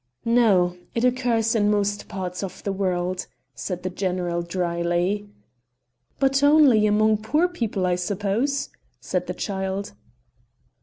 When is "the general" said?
3.83-4.41